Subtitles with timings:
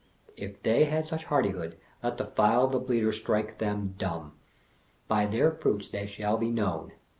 [0.35, 4.33] If they have such hardihood, let the tile of the Bleater strike them dumb.
[5.07, 6.93] By their fruits they shall be known.